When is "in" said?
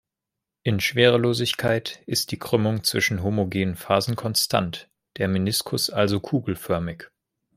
0.63-0.79